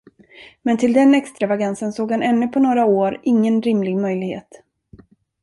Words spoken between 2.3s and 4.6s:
på några år ingen rimlig möjlighet.